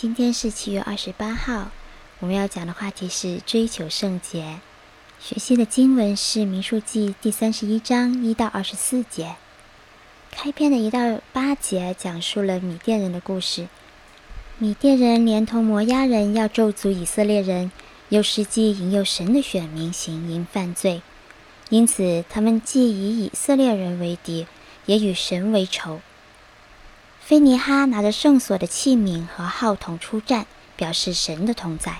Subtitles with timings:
[0.00, 1.72] 今天是七月二十八号，
[2.20, 4.60] 我们要讲的话题是追求圣洁。
[5.18, 9.34] 学习的经文是《民数记》第三十一章一到二十四节。
[10.30, 13.66] 开篇的一到八节讲述了米甸人的故事。
[14.58, 17.72] 米甸人连同摩押人要咒诅以色列人，
[18.08, 21.02] 又实际引诱神的选民行淫犯罪，
[21.70, 24.46] 因此他们既以以色列人为敌，
[24.86, 26.00] 也与神为仇。
[27.28, 30.46] 菲尼哈拿着圣所的器皿和号筒出战，
[30.76, 31.98] 表示神的同在。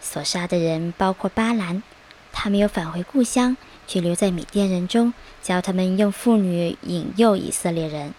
[0.00, 1.82] 所杀的人包括巴兰，
[2.30, 3.56] 他没有返回故乡，
[3.88, 5.12] 却留在米甸人中，
[5.42, 8.14] 教他们用妇女引诱以色列人。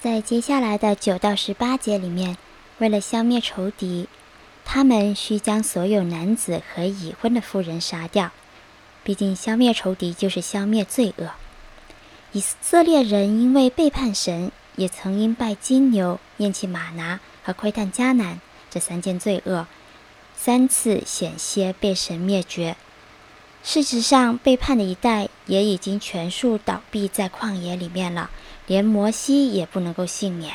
[0.00, 2.38] 在接下来的九到十八节里面，
[2.78, 4.08] 为了消灭仇敌，
[4.64, 8.30] 他们需将所有男子和已婚的妇人杀掉。
[9.04, 11.32] 毕竟，消灭仇敌就是消灭罪恶。
[12.32, 14.50] 以色列人因为背叛神。
[14.78, 19.66] 也曾因拜金牛、厌弃吗哪和窥探迦南这三件罪恶，
[20.36, 22.76] 三次险些被神灭绝。
[23.64, 28.30] 事实上，背叛的一代也已经全数倒闭在旷野里面了，
[28.68, 30.54] 连摩西也不能够幸免。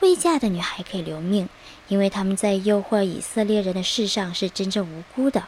[0.00, 1.48] 未嫁的女孩可以留命，
[1.86, 5.44] 因为他们在诱惑以色列人的事上是真正无辜的。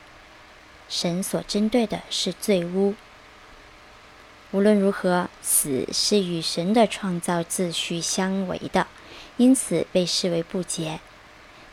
[0.89, 2.95] 神所针对的是罪污。
[4.57, 8.87] 无论如何，死是与神的创造秩序相违的，
[9.37, 11.01] 因此被视为不洁。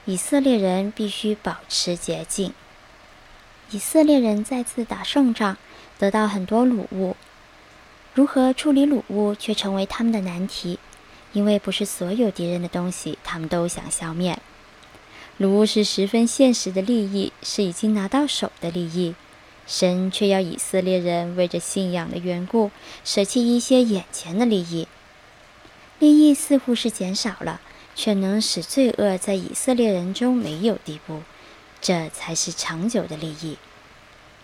[0.03, 2.51] 以色列人必须保持洁净。
[3.71, 5.55] 以色列人再次打胜仗，
[5.97, 7.15] 得到很多掳物。
[8.13, 10.77] 如何处理掳物，却成为他们的难题，
[11.31, 14.37] 因为不是所有敌人的东西，他们都想消灭。
[15.39, 19.15] 掳物是十分现实的利益，是已经拿到手的利益。
[19.65, 22.71] 神却要以色列人为着信仰的缘故，
[23.03, 24.87] 舍弃一些眼前的利益。
[25.99, 27.61] 利益似乎是减少了，
[27.95, 31.21] 却能使罪恶在以色列人中没有地步。
[31.79, 33.57] 这才是长久的利益。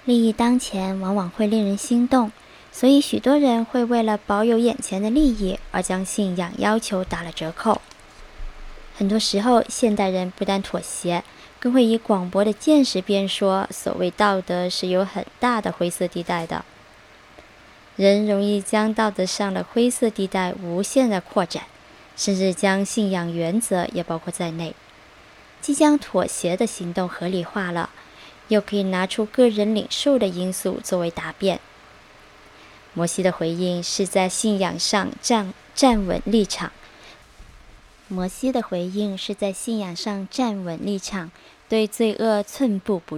[0.06, 2.32] 利益当前往往会令人心动，
[2.72, 7.82] 所以许多人会为了保有眼前的利益而将信仰要求打了折扣。
[8.98, 11.24] 很多时候，现代人不但妥协。
[11.60, 16.64] 更会以广博的见识辩说，所谓道德是有很大的灰色地带的。
[17.98, 21.64] 人容易将道德上的灰色地带无限的扩展，
[22.16, 24.74] 甚至将信仰原则也包括在内，
[25.60, 27.90] 既将妥协的行动合理化了，
[28.48, 31.60] 又可以拿出个人领受的因素作为答辩。
[32.94, 36.72] 摩西的回应是在信仰上站站稳立场。
[38.12, 41.30] 摩西的回应是在信仰上站稳立场，
[41.70, 43.06] 对罪恶寸步不